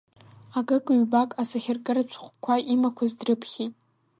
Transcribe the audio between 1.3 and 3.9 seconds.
асахьаркыратә шәҟәқәа имақәаз дрыԥхьеит.